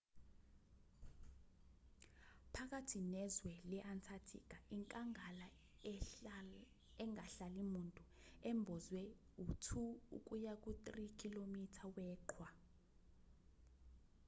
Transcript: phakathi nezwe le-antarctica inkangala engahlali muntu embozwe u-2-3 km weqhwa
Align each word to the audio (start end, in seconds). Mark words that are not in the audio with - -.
phakathi 2.55 2.99
nezwe 3.13 3.53
le-antarctica 3.69 4.57
inkangala 4.75 5.47
engahlali 7.03 7.63
muntu 7.73 8.03
embozwe 8.49 9.01
u-2-3 9.41 10.89
km 11.19 11.55
weqhwa 11.97 12.49